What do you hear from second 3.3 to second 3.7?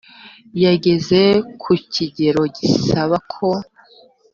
ko